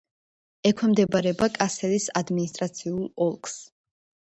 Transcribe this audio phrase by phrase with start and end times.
[0.69, 3.63] ექვემდებარება კასელის ადმინისტრაციულ ოლქს.